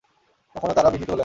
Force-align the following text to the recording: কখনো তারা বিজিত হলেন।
কখনো 0.55 0.73
তারা 0.73 0.89
বিজিত 0.89 1.09
হলেন। 1.09 1.19